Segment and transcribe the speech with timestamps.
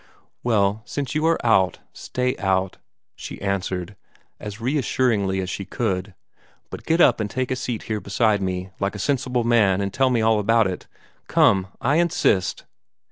[0.41, 2.77] "Well, since you are out, stay out,"
[3.15, 3.95] she answered,
[4.39, 6.15] as reassuringly as she could.
[6.71, 9.93] "But get up and take a seat here beside me, like a sensible man, and
[9.93, 10.87] tell me all about it.
[11.27, 11.67] Come!
[11.79, 12.65] I insist!"